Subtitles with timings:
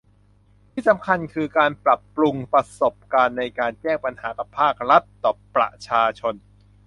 [0.71, 6.35] ที่สำคัญคือ การปรับปรุงประสบการณ์ในการแจ้งปัญหากับภาครัฐต่อประชาชน